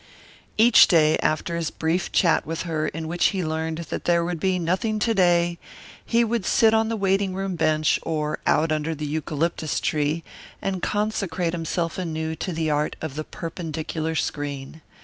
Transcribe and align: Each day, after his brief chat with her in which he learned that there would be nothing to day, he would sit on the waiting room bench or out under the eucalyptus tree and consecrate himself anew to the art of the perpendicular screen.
Each 0.57 0.87
day, 0.87 1.15
after 1.19 1.55
his 1.55 1.69
brief 1.69 2.11
chat 2.11 2.43
with 2.43 2.63
her 2.63 2.87
in 2.87 3.07
which 3.07 3.25
he 3.27 3.45
learned 3.45 3.77
that 3.91 4.05
there 4.05 4.25
would 4.25 4.39
be 4.39 4.57
nothing 4.57 4.97
to 4.97 5.13
day, 5.13 5.59
he 6.03 6.23
would 6.23 6.43
sit 6.43 6.73
on 6.73 6.89
the 6.89 6.95
waiting 6.95 7.35
room 7.35 7.55
bench 7.55 7.99
or 8.01 8.39
out 8.47 8.71
under 8.71 8.95
the 8.95 9.05
eucalyptus 9.05 9.79
tree 9.79 10.23
and 10.59 10.81
consecrate 10.81 11.53
himself 11.53 11.99
anew 11.99 12.35
to 12.37 12.51
the 12.51 12.71
art 12.71 12.95
of 12.99 13.13
the 13.13 13.23
perpendicular 13.23 14.15
screen. 14.15 14.81